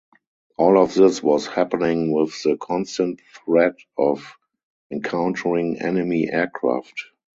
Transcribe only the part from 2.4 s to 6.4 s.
the constant threat of encountering enemy